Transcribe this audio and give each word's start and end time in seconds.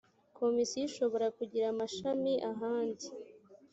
komisiyo 0.37 0.81
ishobora 0.89 1.27
kugira 1.37 1.65
amashami 1.73 2.33
ahandi 2.51 3.07